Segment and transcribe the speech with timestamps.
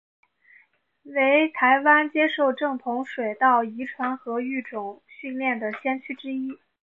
[1.03, 6.57] 为台湾接受正统水稻遗传与育种训练的先驱之一。